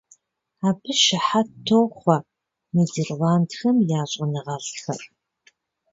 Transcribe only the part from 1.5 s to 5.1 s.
тохъуэ Нидерландхэм я щӀэныгъэлӀхэр.